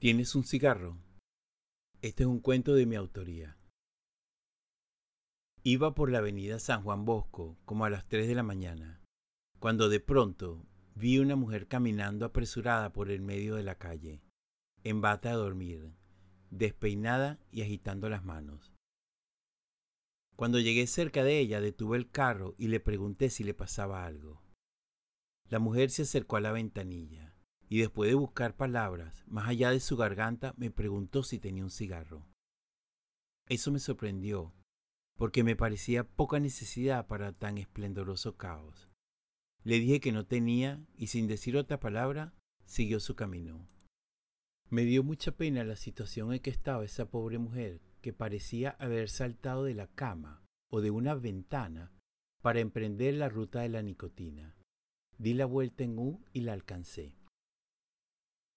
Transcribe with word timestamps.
¿Tienes 0.00 0.34
un 0.34 0.44
cigarro? 0.44 0.96
Este 2.00 2.22
es 2.22 2.26
un 2.26 2.40
cuento 2.40 2.74
de 2.74 2.86
mi 2.86 2.96
autoría. 2.96 3.58
Iba 5.62 5.94
por 5.94 6.10
la 6.10 6.20
avenida 6.20 6.58
San 6.58 6.82
Juan 6.84 7.04
Bosco 7.04 7.58
como 7.66 7.84
a 7.84 7.90
las 7.90 8.08
3 8.08 8.26
de 8.26 8.34
la 8.34 8.42
mañana, 8.42 9.02
cuando 9.58 9.90
de 9.90 10.00
pronto 10.00 10.64
vi 10.94 11.18
una 11.18 11.36
mujer 11.36 11.68
caminando 11.68 12.24
apresurada 12.24 12.94
por 12.94 13.10
el 13.10 13.20
medio 13.20 13.56
de 13.56 13.62
la 13.62 13.74
calle, 13.74 14.22
en 14.84 15.02
bata 15.02 15.32
a 15.32 15.34
dormir, 15.34 15.92
despeinada 16.48 17.38
y 17.52 17.60
agitando 17.60 18.08
las 18.08 18.24
manos. 18.24 18.72
Cuando 20.34 20.60
llegué 20.60 20.86
cerca 20.86 21.24
de 21.24 21.40
ella 21.40 21.60
detuve 21.60 21.98
el 21.98 22.10
carro 22.10 22.54
y 22.56 22.68
le 22.68 22.80
pregunté 22.80 23.28
si 23.28 23.44
le 23.44 23.52
pasaba 23.52 24.06
algo. 24.06 24.40
La 25.50 25.58
mujer 25.58 25.90
se 25.90 26.04
acercó 26.04 26.38
a 26.38 26.40
la 26.40 26.52
ventanilla 26.52 27.30
y 27.70 27.78
después 27.78 28.10
de 28.10 28.16
buscar 28.16 28.56
palabras 28.56 29.24
más 29.28 29.48
allá 29.48 29.70
de 29.70 29.78
su 29.78 29.96
garganta 29.96 30.54
me 30.56 30.72
preguntó 30.72 31.22
si 31.22 31.38
tenía 31.38 31.62
un 31.62 31.70
cigarro. 31.70 32.26
Eso 33.48 33.70
me 33.70 33.78
sorprendió, 33.78 34.52
porque 35.16 35.44
me 35.44 35.54
parecía 35.54 36.04
poca 36.04 36.40
necesidad 36.40 37.06
para 37.06 37.32
tan 37.32 37.58
esplendoroso 37.58 38.36
caos. 38.36 38.90
Le 39.62 39.78
dije 39.78 40.00
que 40.00 40.10
no 40.10 40.26
tenía 40.26 40.84
y 40.96 41.06
sin 41.08 41.28
decir 41.28 41.56
otra 41.56 41.78
palabra, 41.78 42.34
siguió 42.64 42.98
su 42.98 43.14
camino. 43.14 43.68
Me 44.68 44.82
dio 44.82 45.04
mucha 45.04 45.32
pena 45.32 45.62
la 45.62 45.76
situación 45.76 46.32
en 46.32 46.40
que 46.40 46.50
estaba 46.50 46.84
esa 46.84 47.08
pobre 47.08 47.38
mujer, 47.38 47.80
que 48.00 48.12
parecía 48.12 48.70
haber 48.80 49.08
saltado 49.08 49.64
de 49.64 49.74
la 49.74 49.86
cama 49.86 50.42
o 50.70 50.80
de 50.80 50.90
una 50.90 51.14
ventana 51.14 51.92
para 52.42 52.60
emprender 52.60 53.14
la 53.14 53.28
ruta 53.28 53.60
de 53.60 53.68
la 53.68 53.82
nicotina. 53.82 54.56
Di 55.18 55.34
la 55.34 55.44
vuelta 55.44 55.84
en 55.84 55.98
U 55.98 56.24
y 56.32 56.40
la 56.40 56.54
alcancé. 56.54 57.19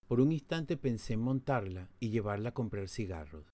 Por 0.07 0.19
un 0.19 0.31
instante 0.31 0.77
pensé 0.77 1.13
en 1.13 1.21
montarla 1.21 1.89
y 1.99 2.09
llevarla 2.09 2.49
a 2.49 2.53
comprar 2.53 2.87
cigarros, 2.89 3.45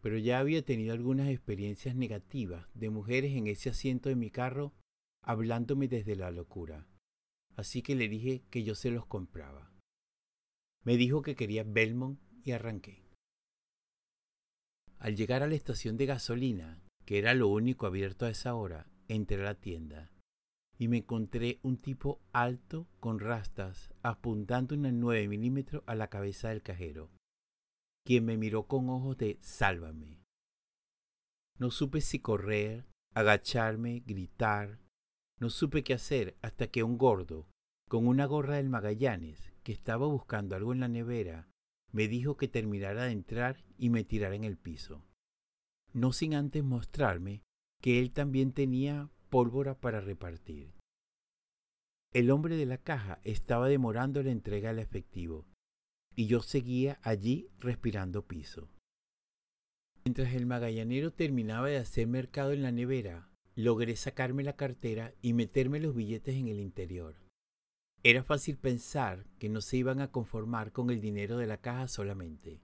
pero 0.00 0.18
ya 0.18 0.38
había 0.38 0.64
tenido 0.64 0.92
algunas 0.92 1.28
experiencias 1.28 1.94
negativas 1.94 2.66
de 2.74 2.90
mujeres 2.90 3.32
en 3.36 3.46
ese 3.46 3.70
asiento 3.70 4.08
de 4.08 4.16
mi 4.16 4.30
carro 4.30 4.72
hablándome 5.22 5.88
desde 5.88 6.16
la 6.16 6.30
locura, 6.30 6.86
así 7.56 7.82
que 7.82 7.94
le 7.94 8.08
dije 8.08 8.42
que 8.50 8.62
yo 8.64 8.74
se 8.74 8.90
los 8.90 9.06
compraba. 9.06 9.72
Me 10.84 10.96
dijo 10.96 11.22
que 11.22 11.36
quería 11.36 11.64
Belmont 11.64 12.20
y 12.44 12.52
arranqué. 12.52 13.02
Al 14.98 15.16
llegar 15.16 15.42
a 15.42 15.46
la 15.46 15.54
estación 15.54 15.96
de 15.96 16.06
gasolina, 16.06 16.82
que 17.04 17.18
era 17.18 17.34
lo 17.34 17.48
único 17.48 17.86
abierto 17.86 18.26
a 18.26 18.30
esa 18.30 18.54
hora, 18.54 18.86
entré 19.08 19.40
a 19.40 19.44
la 19.44 19.54
tienda 19.54 20.10
y 20.80 20.88
me 20.88 20.96
encontré 20.96 21.60
un 21.62 21.76
tipo 21.76 22.22
alto 22.32 22.88
con 23.00 23.20
rastas 23.20 23.90
apuntando 24.02 24.74
una 24.74 24.90
9 24.90 25.28
milímetros 25.28 25.82
a 25.84 25.94
la 25.94 26.08
cabeza 26.08 26.48
del 26.48 26.62
cajero, 26.62 27.10
quien 28.06 28.24
me 28.24 28.38
miró 28.38 28.66
con 28.66 28.88
ojos 28.88 29.18
de 29.18 29.36
sálvame. 29.42 30.22
No 31.58 31.70
supe 31.70 32.00
si 32.00 32.20
correr, 32.20 32.86
agacharme, 33.14 34.02
gritar, 34.06 34.78
no 35.38 35.50
supe 35.50 35.84
qué 35.84 35.92
hacer 35.92 36.38
hasta 36.40 36.68
que 36.68 36.82
un 36.82 36.96
gordo, 36.96 37.46
con 37.86 38.06
una 38.06 38.24
gorra 38.24 38.56
del 38.56 38.70
Magallanes, 38.70 39.52
que 39.62 39.72
estaba 39.72 40.06
buscando 40.06 40.56
algo 40.56 40.72
en 40.72 40.80
la 40.80 40.88
nevera, 40.88 41.46
me 41.92 42.08
dijo 42.08 42.38
que 42.38 42.48
terminara 42.48 43.04
de 43.04 43.12
entrar 43.12 43.62
y 43.76 43.90
me 43.90 44.04
tirara 44.04 44.34
en 44.34 44.44
el 44.44 44.56
piso. 44.56 45.04
No 45.92 46.14
sin 46.14 46.32
antes 46.32 46.64
mostrarme 46.64 47.42
que 47.82 47.98
él 47.98 48.12
también 48.12 48.52
tenía 48.52 49.10
pólvora 49.30 49.74
para 49.80 50.00
repartir. 50.00 50.74
El 52.12 52.30
hombre 52.30 52.56
de 52.56 52.66
la 52.66 52.78
caja 52.78 53.20
estaba 53.22 53.68
demorando 53.68 54.22
la 54.22 54.32
entrega 54.32 54.70
del 54.70 54.80
efectivo 54.80 55.46
y 56.16 56.26
yo 56.26 56.42
seguía 56.42 56.98
allí 57.02 57.48
respirando 57.60 58.26
piso. 58.26 58.68
Mientras 60.04 60.34
el 60.34 60.46
magallanero 60.46 61.12
terminaba 61.12 61.68
de 61.68 61.76
hacer 61.76 62.06
mercado 62.08 62.52
en 62.52 62.62
la 62.62 62.72
nevera, 62.72 63.30
logré 63.54 63.94
sacarme 63.96 64.42
la 64.42 64.56
cartera 64.56 65.14
y 65.22 65.34
meterme 65.34 65.78
los 65.78 65.94
billetes 65.94 66.34
en 66.34 66.48
el 66.48 66.58
interior. 66.58 67.14
Era 68.02 68.24
fácil 68.24 68.56
pensar 68.56 69.26
que 69.38 69.48
no 69.48 69.60
se 69.60 69.76
iban 69.76 70.00
a 70.00 70.10
conformar 70.10 70.72
con 70.72 70.90
el 70.90 71.00
dinero 71.00 71.36
de 71.36 71.46
la 71.46 71.58
caja 71.58 71.86
solamente. 71.86 72.60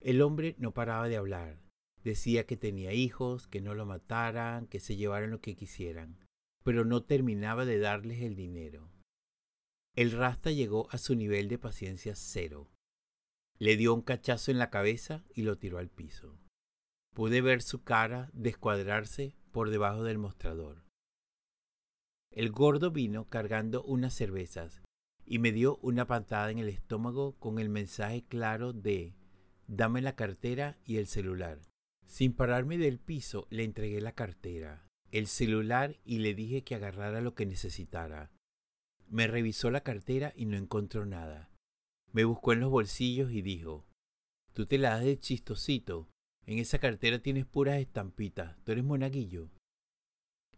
El 0.00 0.20
hombre 0.20 0.56
no 0.58 0.74
paraba 0.74 1.08
de 1.08 1.16
hablar, 1.16 1.61
Decía 2.04 2.46
que 2.46 2.56
tenía 2.56 2.92
hijos, 2.92 3.46
que 3.46 3.60
no 3.60 3.74
lo 3.74 3.86
mataran, 3.86 4.66
que 4.66 4.80
se 4.80 4.96
llevaran 4.96 5.30
lo 5.30 5.40
que 5.40 5.54
quisieran, 5.54 6.18
pero 6.64 6.84
no 6.84 7.04
terminaba 7.04 7.64
de 7.64 7.78
darles 7.78 8.22
el 8.22 8.34
dinero. 8.34 8.90
El 9.94 10.10
rasta 10.10 10.50
llegó 10.50 10.88
a 10.90 10.98
su 10.98 11.14
nivel 11.14 11.48
de 11.48 11.58
paciencia 11.58 12.14
cero. 12.16 12.70
Le 13.58 13.76
dio 13.76 13.94
un 13.94 14.02
cachazo 14.02 14.50
en 14.50 14.58
la 14.58 14.70
cabeza 14.70 15.22
y 15.34 15.42
lo 15.42 15.58
tiró 15.58 15.78
al 15.78 15.90
piso. 15.90 16.38
Pude 17.14 17.42
ver 17.42 17.62
su 17.62 17.84
cara 17.84 18.30
descuadrarse 18.32 19.36
por 19.52 19.70
debajo 19.70 20.02
del 20.02 20.18
mostrador. 20.18 20.82
El 22.30 22.50
gordo 22.50 22.90
vino 22.90 23.28
cargando 23.28 23.82
unas 23.82 24.14
cervezas 24.14 24.82
y 25.26 25.38
me 25.38 25.52
dio 25.52 25.76
una 25.82 26.06
patada 26.06 26.50
en 26.50 26.58
el 26.58 26.70
estómago 26.70 27.38
con 27.38 27.58
el 27.58 27.68
mensaje 27.68 28.24
claro 28.24 28.72
de 28.72 29.14
dame 29.66 30.00
la 30.00 30.16
cartera 30.16 30.78
y 30.86 30.96
el 30.96 31.06
celular. 31.06 31.60
Sin 32.06 32.34
pararme 32.34 32.78
del 32.78 32.98
piso, 32.98 33.46
le 33.50 33.64
entregué 33.64 34.00
la 34.00 34.12
cartera, 34.12 34.84
el 35.10 35.26
celular 35.26 35.98
y 36.04 36.18
le 36.18 36.34
dije 36.34 36.62
que 36.62 36.74
agarrara 36.74 37.20
lo 37.20 37.34
que 37.34 37.46
necesitara. 37.46 38.30
Me 39.08 39.26
revisó 39.26 39.70
la 39.70 39.82
cartera 39.82 40.32
y 40.36 40.46
no 40.46 40.56
encontró 40.56 41.04
nada. 41.04 41.50
Me 42.12 42.24
buscó 42.24 42.52
en 42.52 42.60
los 42.60 42.70
bolsillos 42.70 43.30
y 43.32 43.42
dijo, 43.42 43.84
Tú 44.52 44.66
te 44.66 44.78
la 44.78 44.90
das 44.90 45.04
de 45.04 45.18
chistosito. 45.18 46.08
En 46.46 46.58
esa 46.58 46.78
cartera 46.78 47.18
tienes 47.20 47.46
puras 47.46 47.78
estampitas. 47.78 48.56
Tú 48.64 48.72
eres 48.72 48.84
monaguillo. 48.84 49.50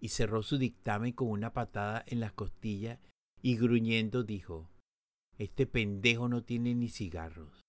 Y 0.01 0.09
cerró 0.09 0.43
su 0.43 0.59
dictamen 0.59 1.13
con 1.13 1.29
una 1.29 1.53
patada 1.53 2.05
en 2.07 2.21
las 2.21 2.33
costillas 2.33 2.99
y 3.43 3.57
gruñendo 3.57 4.23
dijo, 4.23 4.71
Este 5.39 5.67
pendejo 5.67 6.29
no 6.29 6.43
tiene 6.43 6.75
ni 6.75 6.89
cigarros. 6.89 7.64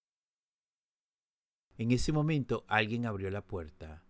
En 1.77 1.91
ese 1.91 2.11
momento 2.11 2.63
alguien 2.67 3.05
abrió 3.05 3.29
la 3.29 3.41
puerta. 3.41 4.03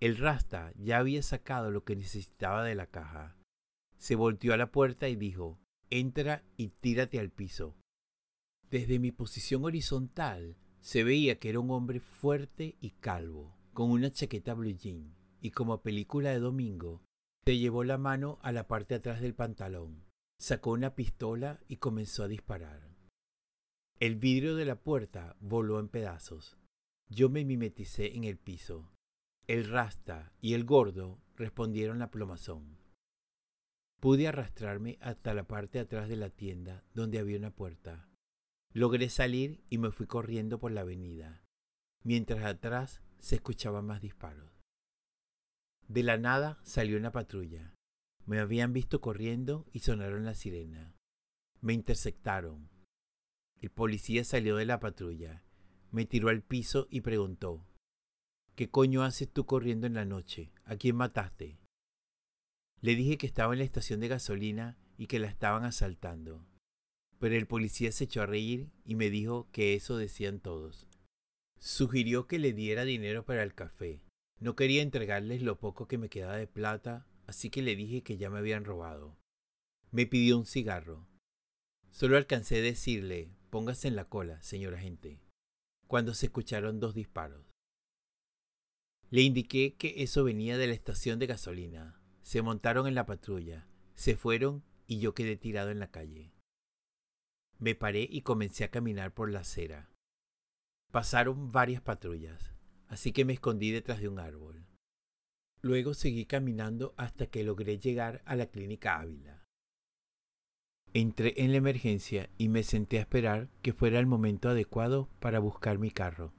El 0.00 0.16
rasta 0.16 0.72
ya 0.76 0.98
había 0.98 1.22
sacado 1.22 1.70
lo 1.70 1.84
que 1.84 1.96
necesitaba 1.96 2.62
de 2.62 2.74
la 2.74 2.86
caja. 2.86 3.36
Se 3.98 4.14
volteó 4.14 4.54
a 4.54 4.56
la 4.56 4.70
puerta 4.70 5.08
y 5.08 5.16
dijo, 5.16 5.58
entra 5.90 6.44
y 6.56 6.68
tírate 6.68 7.18
al 7.18 7.30
piso. 7.30 7.74
Desde 8.70 8.98
mi 8.98 9.10
posición 9.10 9.64
horizontal 9.64 10.56
se 10.80 11.02
veía 11.02 11.38
que 11.38 11.48
era 11.48 11.60
un 11.60 11.70
hombre 11.70 12.00
fuerte 12.00 12.76
y 12.80 12.90
calvo, 12.90 13.56
con 13.72 13.90
una 13.90 14.10
chaqueta 14.10 14.54
blue 14.54 14.76
jean, 14.76 15.14
y 15.40 15.50
como 15.50 15.80
película 15.82 16.30
de 16.30 16.38
domingo, 16.38 17.00
se 17.44 17.56
llevó 17.56 17.82
la 17.82 17.96
mano 17.96 18.38
a 18.42 18.52
la 18.52 18.68
parte 18.68 18.94
de 18.94 18.98
atrás 18.98 19.20
del 19.20 19.34
pantalón, 19.34 20.04
sacó 20.38 20.72
una 20.72 20.94
pistola 20.94 21.60
y 21.66 21.76
comenzó 21.76 22.22
a 22.22 22.28
disparar. 22.28 22.88
El 24.00 24.16
vidrio 24.16 24.54
de 24.54 24.66
la 24.66 24.76
puerta 24.76 25.34
voló 25.40 25.80
en 25.80 25.88
pedazos. 25.88 26.57
Yo 27.10 27.30
me 27.30 27.44
mimeticé 27.44 28.14
en 28.16 28.24
el 28.24 28.36
piso. 28.36 28.90
El 29.46 29.68
rasta 29.68 30.32
y 30.42 30.52
el 30.52 30.64
gordo 30.64 31.18
respondieron 31.36 31.98
la 31.98 32.10
plomazón. 32.10 32.76
Pude 33.98 34.28
arrastrarme 34.28 34.98
hasta 35.00 35.32
la 35.32 35.44
parte 35.44 35.78
de 35.78 35.84
atrás 35.84 36.08
de 36.08 36.16
la 36.16 36.28
tienda, 36.28 36.84
donde 36.94 37.18
había 37.18 37.38
una 37.38 37.50
puerta. 37.50 38.08
Logré 38.74 39.08
salir 39.08 39.64
y 39.70 39.78
me 39.78 39.90
fui 39.90 40.06
corriendo 40.06 40.58
por 40.58 40.70
la 40.70 40.82
avenida, 40.82 41.42
mientras 42.04 42.44
atrás 42.44 43.00
se 43.18 43.36
escuchaban 43.36 43.86
más 43.86 44.02
disparos. 44.02 44.52
De 45.88 46.02
la 46.02 46.18
nada 46.18 46.60
salió 46.62 46.98
una 46.98 47.10
patrulla. 47.10 47.74
Me 48.26 48.38
habían 48.38 48.74
visto 48.74 49.00
corriendo 49.00 49.66
y 49.72 49.80
sonaron 49.80 50.26
la 50.26 50.34
sirena. 50.34 50.94
Me 51.62 51.72
interceptaron. 51.72 52.68
El 53.62 53.70
policía 53.70 54.22
salió 54.22 54.56
de 54.56 54.66
la 54.66 54.78
patrulla 54.78 55.42
me 55.90 56.04
tiró 56.04 56.28
al 56.28 56.42
piso 56.42 56.86
y 56.90 57.00
preguntó, 57.00 57.64
¿Qué 58.54 58.68
coño 58.68 59.04
haces 59.04 59.32
tú 59.32 59.46
corriendo 59.46 59.86
en 59.86 59.94
la 59.94 60.04
noche? 60.04 60.50
¿A 60.64 60.76
quién 60.76 60.96
mataste? 60.96 61.58
Le 62.80 62.94
dije 62.94 63.16
que 63.16 63.26
estaba 63.26 63.52
en 63.52 63.60
la 63.60 63.64
estación 63.64 64.00
de 64.00 64.08
gasolina 64.08 64.76
y 64.96 65.06
que 65.06 65.18
la 65.18 65.28
estaban 65.28 65.64
asaltando. 65.64 66.44
Pero 67.18 67.36
el 67.36 67.46
policía 67.46 67.92
se 67.92 68.04
echó 68.04 68.22
a 68.22 68.26
reír 68.26 68.68
y 68.84 68.96
me 68.96 69.10
dijo 69.10 69.48
que 69.52 69.74
eso 69.74 69.96
decían 69.96 70.40
todos. 70.40 70.88
Sugirió 71.58 72.26
que 72.26 72.38
le 72.38 72.52
diera 72.52 72.84
dinero 72.84 73.24
para 73.24 73.42
el 73.42 73.54
café. 73.54 74.00
No 74.40 74.54
quería 74.56 74.82
entregarles 74.82 75.42
lo 75.42 75.58
poco 75.58 75.86
que 75.88 75.98
me 75.98 76.08
quedaba 76.08 76.36
de 76.36 76.46
plata, 76.46 77.06
así 77.26 77.50
que 77.50 77.62
le 77.62 77.76
dije 77.76 78.02
que 78.02 78.16
ya 78.16 78.30
me 78.30 78.38
habían 78.38 78.64
robado. 78.64 79.16
Me 79.90 80.06
pidió 80.06 80.36
un 80.36 80.46
cigarro. 80.46 81.06
Solo 81.90 82.16
alcancé 82.16 82.58
a 82.58 82.62
decirle, 82.62 83.30
póngase 83.50 83.88
en 83.88 83.96
la 83.96 84.04
cola, 84.04 84.42
señor 84.42 84.74
agente 84.74 85.20
cuando 85.88 86.14
se 86.14 86.26
escucharon 86.26 86.78
dos 86.78 86.94
disparos. 86.94 87.44
Le 89.10 89.22
indiqué 89.22 89.74
que 89.74 90.02
eso 90.02 90.22
venía 90.22 90.58
de 90.58 90.66
la 90.66 90.74
estación 90.74 91.18
de 91.18 91.26
gasolina. 91.26 91.98
Se 92.22 92.42
montaron 92.42 92.86
en 92.86 92.94
la 92.94 93.06
patrulla, 93.06 93.66
se 93.94 94.14
fueron 94.14 94.62
y 94.86 95.00
yo 95.00 95.14
quedé 95.14 95.36
tirado 95.36 95.70
en 95.70 95.80
la 95.80 95.90
calle. 95.90 96.30
Me 97.58 97.74
paré 97.74 98.06
y 98.08 98.20
comencé 98.20 98.64
a 98.64 98.70
caminar 98.70 99.14
por 99.14 99.30
la 99.30 99.40
acera. 99.40 99.90
Pasaron 100.92 101.50
varias 101.50 101.80
patrullas, 101.80 102.52
así 102.88 103.12
que 103.12 103.24
me 103.24 103.32
escondí 103.32 103.70
detrás 103.70 104.00
de 104.00 104.08
un 104.08 104.18
árbol. 104.18 104.66
Luego 105.62 105.94
seguí 105.94 106.26
caminando 106.26 106.94
hasta 106.98 107.26
que 107.26 107.42
logré 107.42 107.78
llegar 107.78 108.22
a 108.26 108.36
la 108.36 108.46
clínica 108.46 109.00
Ávila. 109.00 109.47
Entré 110.94 111.34
en 111.36 111.52
la 111.52 111.58
emergencia 111.58 112.30
y 112.38 112.48
me 112.48 112.62
senté 112.62 112.98
a 112.98 113.02
esperar 113.02 113.50
que 113.60 113.74
fuera 113.74 113.98
el 113.98 114.06
momento 114.06 114.48
adecuado 114.48 115.10
para 115.20 115.38
buscar 115.38 115.78
mi 115.78 115.90
carro. 115.90 116.32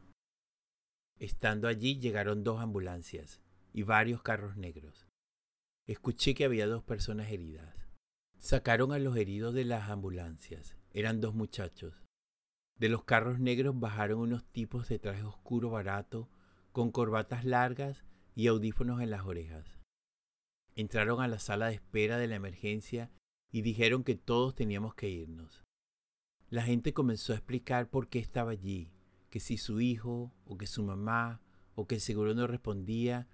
Estando 1.19 1.67
allí 1.67 1.99
llegaron 1.99 2.43
dos 2.43 2.59
ambulancias 2.59 3.41
y 3.73 3.83
varios 3.83 4.23
carros 4.23 4.57
negros. 4.57 5.07
Escuché 5.85 6.33
que 6.33 6.45
había 6.45 6.65
dos 6.65 6.83
personas 6.83 7.29
heridas. 7.29 7.75
Sacaron 8.39 8.91
a 8.91 8.99
los 8.99 9.17
heridos 9.17 9.53
de 9.53 9.65
las 9.65 9.89
ambulancias. 9.89 10.75
Eran 10.93 11.21
dos 11.21 11.35
muchachos. 11.35 11.93
De 12.77 12.89
los 12.89 13.03
carros 13.03 13.39
negros 13.39 13.79
bajaron 13.79 14.19
unos 14.19 14.45
tipos 14.45 14.87
de 14.87 14.97
traje 14.97 15.23
oscuro 15.23 15.69
barato, 15.69 16.29
con 16.71 16.91
corbatas 16.91 17.43
largas 17.43 18.05
y 18.35 18.47
audífonos 18.47 19.01
en 19.01 19.11
las 19.11 19.25
orejas. 19.25 19.79
Entraron 20.75 21.21
a 21.21 21.27
la 21.27 21.39
sala 21.39 21.67
de 21.67 21.75
espera 21.75 22.17
de 22.17 22.27
la 22.27 22.35
emergencia 22.35 23.11
y 23.51 23.61
dijeron 23.61 24.03
que 24.03 24.15
todos 24.15 24.55
teníamos 24.55 24.93
que 24.95 25.09
irnos. 25.09 25.63
La 26.49 26.63
gente 26.63 26.93
comenzó 26.93 27.33
a 27.33 27.35
explicar 27.35 27.89
por 27.89 28.07
qué 28.07 28.19
estaba 28.19 28.51
allí, 28.51 28.91
que 29.29 29.39
si 29.39 29.57
su 29.57 29.81
hijo, 29.81 30.33
o 30.45 30.57
que 30.57 30.67
su 30.67 30.83
mamá, 30.83 31.41
o 31.75 31.87
que 31.87 31.95
el 31.95 32.01
seguro 32.01 32.33
no 32.33 32.47
respondía, 32.47 33.27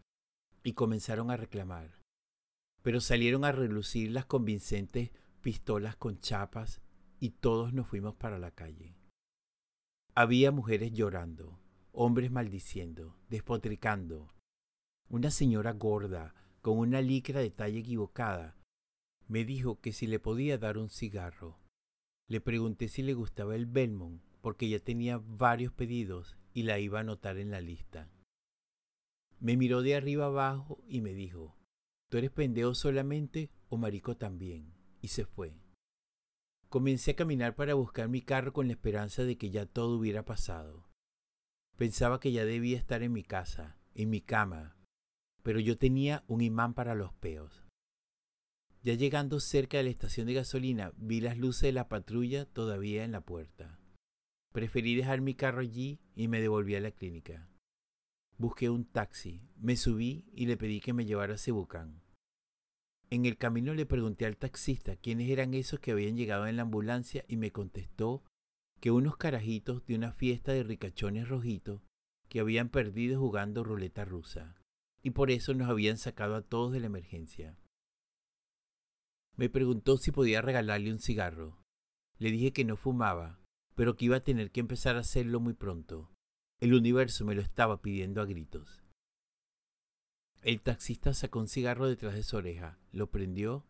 y 0.63 0.73
comenzaron 0.73 1.31
a 1.31 1.37
reclamar. 1.37 1.99
Pero 2.81 2.99
salieron 2.99 3.45
a 3.45 3.51
relucir 3.51 4.11
las 4.11 4.25
convincentes 4.25 5.11
pistolas 5.41 5.95
con 5.95 6.19
chapas 6.19 6.81
y 7.19 7.29
todos 7.31 7.73
nos 7.73 7.87
fuimos 7.87 8.15
para 8.15 8.39
la 8.39 8.51
calle. 8.51 8.97
Había 10.13 10.51
mujeres 10.51 10.91
llorando, 10.91 11.59
hombres 11.91 12.31
maldiciendo, 12.31 13.15
despotricando. 13.29 14.33
Una 15.09 15.29
señora 15.31 15.71
gorda, 15.73 16.33
con 16.61 16.79
una 16.79 17.01
licra 17.01 17.41
de 17.41 17.51
talla 17.51 17.79
equivocada, 17.79 18.57
me 19.27 19.45
dijo 19.45 19.79
que 19.79 19.91
si 19.91 20.07
le 20.07 20.19
podía 20.19 20.57
dar 20.57 20.77
un 20.77 20.89
cigarro. 20.89 21.59
Le 22.27 22.41
pregunté 22.41 22.87
si 22.87 23.03
le 23.03 23.13
gustaba 23.13 23.55
el 23.55 23.65
Belmont, 23.65 24.21
porque 24.41 24.69
ya 24.69 24.79
tenía 24.79 25.17
varios 25.17 25.73
pedidos 25.73 26.37
y 26.53 26.63
la 26.63 26.79
iba 26.79 26.99
a 26.99 27.01
anotar 27.01 27.37
en 27.37 27.51
la 27.51 27.61
lista. 27.61 28.09
Me 29.39 29.57
miró 29.57 29.81
de 29.81 29.95
arriba 29.95 30.25
abajo 30.25 30.83
y 30.87 31.01
me 31.01 31.13
dijo, 31.13 31.55
¿tú 32.09 32.17
eres 32.17 32.31
pendejo 32.31 32.73
solamente 32.73 33.51
o 33.69 33.77
marico 33.77 34.15
también? 34.17 34.73
Y 35.01 35.09
se 35.09 35.25
fue. 35.25 35.53
Comencé 36.69 37.11
a 37.11 37.15
caminar 37.15 37.55
para 37.55 37.73
buscar 37.73 38.09
mi 38.09 38.21
carro 38.21 38.53
con 38.53 38.67
la 38.67 38.73
esperanza 38.73 39.23
de 39.23 39.37
que 39.37 39.49
ya 39.49 39.65
todo 39.65 39.97
hubiera 39.97 40.23
pasado. 40.23 40.89
Pensaba 41.77 42.19
que 42.19 42.31
ya 42.31 42.45
debía 42.45 42.77
estar 42.77 43.03
en 43.03 43.11
mi 43.11 43.23
casa, 43.23 43.77
en 43.93 44.09
mi 44.09 44.21
cama, 44.21 44.77
pero 45.43 45.59
yo 45.59 45.77
tenía 45.77 46.23
un 46.27 46.41
imán 46.41 46.73
para 46.73 46.95
los 46.95 47.13
peos. 47.13 47.64
Ya 48.85 48.93
llegando 48.93 49.39
cerca 49.39 49.77
de 49.77 49.85
la 49.85 49.89
estación 49.89 50.27
de 50.27 50.35
gasolina, 50.35 50.93
vi 50.95 51.19
las 51.19 51.39
luces 51.39 51.63
de 51.63 51.71
la 51.71 51.89
patrulla 51.89 52.45
todavía 52.45 53.03
en 53.03 53.13
la 53.13 53.21
puerta. 53.21 53.79
Preferí 54.53 54.93
dejar 54.95 55.21
mi 55.21 55.33
carro 55.33 55.61
allí 55.61 55.99
y 56.15 56.27
me 56.27 56.39
devolví 56.39 56.75
a 56.75 56.79
la 56.79 56.91
clínica. 56.91 57.49
Busqué 58.37 58.69
un 58.69 58.85
taxi, 58.85 59.41
me 59.57 59.75
subí 59.75 60.23
y 60.35 60.45
le 60.45 60.55
pedí 60.55 60.81
que 60.81 60.93
me 60.93 61.05
llevara 61.05 61.33
a 61.33 61.37
Cebucán. 61.39 62.03
En 63.09 63.25
el 63.25 63.37
camino 63.37 63.73
le 63.73 63.87
pregunté 63.87 64.27
al 64.27 64.37
taxista 64.37 64.95
quiénes 64.95 65.31
eran 65.31 65.55
esos 65.55 65.79
que 65.79 65.89
habían 65.89 66.15
llegado 66.15 66.45
en 66.45 66.55
la 66.55 66.61
ambulancia 66.61 67.25
y 67.27 67.37
me 67.37 67.51
contestó 67.51 68.23
que 68.79 68.91
unos 68.91 69.17
carajitos 69.17 69.83
de 69.87 69.95
una 69.95 70.11
fiesta 70.11 70.51
de 70.51 70.61
ricachones 70.61 71.27
rojitos 71.27 71.81
que 72.29 72.39
habían 72.39 72.69
perdido 72.69 73.19
jugando 73.19 73.63
ruleta 73.63 74.05
rusa 74.05 74.61
y 75.01 75.09
por 75.09 75.31
eso 75.31 75.55
nos 75.55 75.71
habían 75.71 75.97
sacado 75.97 76.35
a 76.35 76.43
todos 76.43 76.71
de 76.71 76.81
la 76.81 76.85
emergencia. 76.85 77.57
Me 79.37 79.49
preguntó 79.49 79.97
si 79.97 80.11
podía 80.11 80.41
regalarle 80.41 80.91
un 80.91 80.99
cigarro. 80.99 81.57
Le 82.17 82.31
dije 82.31 82.53
que 82.53 82.63
no 82.63 82.77
fumaba, 82.77 83.39
pero 83.75 83.95
que 83.95 84.05
iba 84.05 84.17
a 84.17 84.23
tener 84.23 84.51
que 84.51 84.61
empezar 84.61 84.95
a 84.95 84.99
hacerlo 84.99 85.39
muy 85.39 85.53
pronto. 85.53 86.09
El 86.61 86.73
universo 86.73 87.25
me 87.25 87.35
lo 87.35 87.41
estaba 87.41 87.81
pidiendo 87.81 88.21
a 88.21 88.25
gritos. 88.25 88.83
El 90.41 90.61
taxista 90.61 91.13
sacó 91.13 91.39
un 91.39 91.47
cigarro 91.47 91.87
detrás 91.87 92.13
de 92.13 92.23
su 92.23 92.37
oreja, 92.37 92.77
lo 92.91 93.09
prendió, 93.09 93.65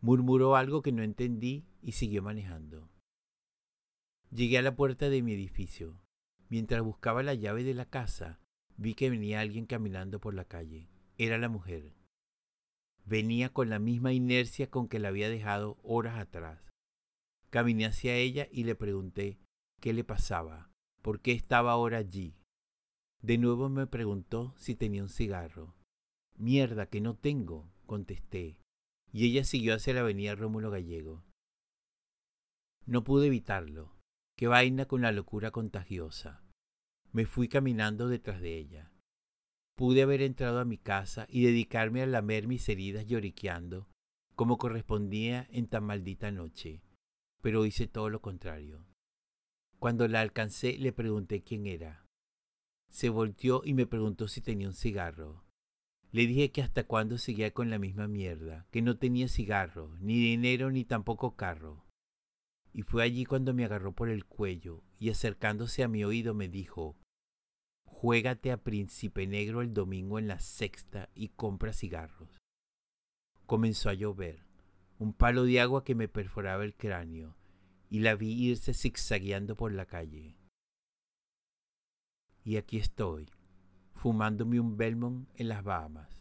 murmuró 0.00 0.56
algo 0.56 0.82
que 0.82 0.90
no 0.90 1.02
entendí 1.02 1.64
y 1.82 1.92
siguió 1.92 2.22
manejando. 2.22 2.88
Llegué 4.30 4.58
a 4.58 4.62
la 4.62 4.74
puerta 4.74 5.08
de 5.08 5.22
mi 5.22 5.32
edificio. 5.32 6.00
Mientras 6.48 6.82
buscaba 6.82 7.22
la 7.22 7.34
llave 7.34 7.62
de 7.62 7.74
la 7.74 7.84
casa, 7.84 8.40
vi 8.76 8.94
que 8.94 9.10
venía 9.10 9.40
alguien 9.40 9.66
caminando 9.66 10.18
por 10.18 10.34
la 10.34 10.44
calle. 10.44 10.88
Era 11.18 11.38
la 11.38 11.48
mujer. 11.48 11.92
Venía 13.08 13.54
con 13.54 13.70
la 13.70 13.78
misma 13.78 14.12
inercia 14.12 14.68
con 14.68 14.86
que 14.86 14.98
la 14.98 15.08
había 15.08 15.30
dejado 15.30 15.78
horas 15.82 16.18
atrás. 16.18 16.60
Caminé 17.48 17.86
hacia 17.86 18.14
ella 18.14 18.48
y 18.52 18.64
le 18.64 18.74
pregunté 18.74 19.38
qué 19.80 19.94
le 19.94 20.04
pasaba, 20.04 20.68
por 21.00 21.20
qué 21.20 21.32
estaba 21.32 21.72
ahora 21.72 21.96
allí. 21.96 22.34
De 23.22 23.38
nuevo 23.38 23.70
me 23.70 23.86
preguntó 23.86 24.52
si 24.58 24.74
tenía 24.74 25.02
un 25.02 25.08
cigarro. 25.08 25.74
Mierda, 26.36 26.84
que 26.84 27.00
no 27.00 27.16
tengo, 27.16 27.72
contesté, 27.86 28.58
y 29.10 29.24
ella 29.24 29.42
siguió 29.42 29.74
hacia 29.74 29.94
la 29.94 30.00
avenida 30.00 30.34
Rómulo 30.34 30.70
Gallego. 30.70 31.24
No 32.84 33.04
pude 33.04 33.28
evitarlo. 33.28 33.96
Qué 34.36 34.48
vaina 34.48 34.84
con 34.84 35.00
la 35.00 35.12
locura 35.12 35.50
contagiosa. 35.50 36.42
Me 37.12 37.24
fui 37.24 37.48
caminando 37.48 38.06
detrás 38.06 38.42
de 38.42 38.58
ella. 38.58 38.87
Pude 39.78 40.02
haber 40.02 40.22
entrado 40.22 40.58
a 40.58 40.64
mi 40.64 40.76
casa 40.76 41.28
y 41.30 41.44
dedicarme 41.44 42.02
a 42.02 42.06
lamer 42.06 42.48
mis 42.48 42.68
heridas 42.68 43.06
lloriqueando, 43.06 43.88
como 44.34 44.58
correspondía 44.58 45.46
en 45.52 45.68
tan 45.68 45.84
maldita 45.84 46.32
noche, 46.32 46.82
pero 47.42 47.64
hice 47.64 47.86
todo 47.86 48.10
lo 48.10 48.20
contrario. 48.20 48.84
Cuando 49.78 50.08
la 50.08 50.20
alcancé 50.20 50.76
le 50.78 50.92
pregunté 50.92 51.44
quién 51.44 51.68
era. 51.68 52.04
Se 52.90 53.08
volteó 53.08 53.62
y 53.64 53.72
me 53.72 53.86
preguntó 53.86 54.26
si 54.26 54.40
tenía 54.40 54.66
un 54.66 54.74
cigarro. 54.74 55.44
Le 56.10 56.26
dije 56.26 56.50
que 56.50 56.62
hasta 56.62 56.82
cuándo 56.82 57.16
seguía 57.16 57.52
con 57.52 57.70
la 57.70 57.78
misma 57.78 58.08
mierda, 58.08 58.66
que 58.72 58.82
no 58.82 58.96
tenía 58.96 59.28
cigarro, 59.28 59.96
ni 60.00 60.18
dinero, 60.18 60.72
ni 60.72 60.84
tampoco 60.84 61.36
carro. 61.36 61.86
Y 62.72 62.82
fue 62.82 63.04
allí 63.04 63.24
cuando 63.24 63.54
me 63.54 63.64
agarró 63.64 63.92
por 63.92 64.08
el 64.08 64.24
cuello 64.24 64.82
y 64.98 65.10
acercándose 65.10 65.84
a 65.84 65.88
mi 65.88 66.02
oído 66.02 66.34
me 66.34 66.48
dijo, 66.48 66.96
Juégate 68.00 68.52
a 68.52 68.58
Príncipe 68.58 69.26
Negro 69.26 69.60
el 69.60 69.74
domingo 69.74 70.20
en 70.20 70.28
la 70.28 70.38
sexta 70.38 71.08
y 71.16 71.30
compra 71.30 71.72
cigarros. 71.72 72.28
Comenzó 73.44 73.90
a 73.90 73.94
llover, 73.94 74.38
un 75.00 75.12
palo 75.12 75.42
de 75.42 75.60
agua 75.60 75.82
que 75.82 75.96
me 75.96 76.06
perforaba 76.06 76.62
el 76.62 76.76
cráneo, 76.76 77.34
y 77.90 77.98
la 77.98 78.14
vi 78.14 78.34
irse 78.34 78.72
zigzagueando 78.72 79.56
por 79.56 79.72
la 79.72 79.84
calle. 79.84 80.36
Y 82.44 82.56
aquí 82.56 82.76
estoy, 82.76 83.28
fumándome 83.94 84.60
un 84.60 84.76
Belmont 84.76 85.28
en 85.34 85.48
las 85.48 85.64
Bahamas. 85.64 86.17